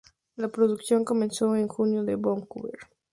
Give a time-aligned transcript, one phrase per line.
[0.35, 2.75] La producción comenzó en junio en Vancouver.